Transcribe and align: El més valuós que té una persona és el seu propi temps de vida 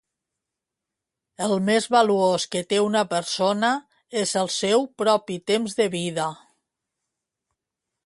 El 1.47 1.53
més 1.67 1.87
valuós 1.97 2.47
que 2.55 2.63
té 2.73 2.81
una 2.87 3.05
persona 3.13 3.71
és 4.25 4.35
el 4.45 4.53
seu 4.57 4.91
propi 5.05 5.41
temps 5.53 5.81
de 5.83 5.91
vida 6.01 6.31